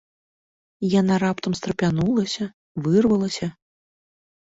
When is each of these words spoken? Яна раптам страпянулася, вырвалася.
Яна 0.99 1.19
раптам 1.25 1.53
страпянулася, 1.61 2.51
вырвалася. 2.89 3.55